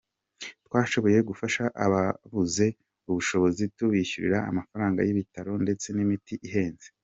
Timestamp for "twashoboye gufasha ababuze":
0.65-2.65